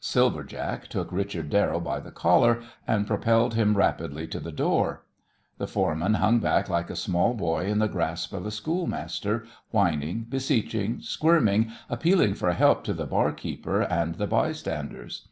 Silver 0.00 0.44
Jack 0.44 0.86
took 0.86 1.12
Richard 1.12 1.50
Darrell 1.50 1.78
by 1.80 2.00
the 2.00 2.10
collar 2.10 2.62
and 2.86 3.06
propelled 3.06 3.52
him 3.52 3.76
rapidly 3.76 4.26
to 4.28 4.40
the 4.40 4.50
door. 4.50 5.02
The 5.58 5.66
foreman 5.66 6.14
hung 6.14 6.38
back 6.40 6.70
like 6.70 6.88
a 6.88 6.96
small 6.96 7.34
boy 7.34 7.66
in 7.66 7.78
the 7.78 7.86
grasp 7.86 8.32
of 8.32 8.46
a 8.46 8.50
schoolmaster, 8.50 9.44
whining, 9.70 10.24
beseeching, 10.30 11.02
squirming, 11.02 11.70
appealing 11.90 12.32
for 12.32 12.50
help 12.54 12.82
to 12.84 12.94
the 12.94 13.04
barkeeper 13.04 13.82
and 13.82 14.14
the 14.14 14.26
bystanders. 14.26 15.28